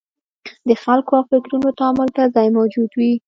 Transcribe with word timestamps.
د 0.67 0.69
خلکو 0.83 1.11
او 1.17 1.23
فکرونو 1.31 1.69
تامل 1.79 2.09
ته 2.15 2.23
ځای 2.35 2.47
موجود 2.57 2.89
وي. 2.99 3.11